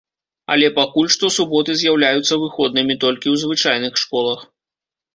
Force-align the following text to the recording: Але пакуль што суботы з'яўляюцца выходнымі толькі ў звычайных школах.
Але 0.53 0.69
пакуль 0.79 1.11
што 1.17 1.29
суботы 1.35 1.71
з'яўляюцца 1.83 2.41
выходнымі 2.47 2.93
толькі 3.07 3.27
ў 3.35 3.47
звычайных 3.47 3.93
школах. 4.07 4.39